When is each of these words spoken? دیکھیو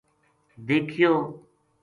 دیکھیو 0.67 1.13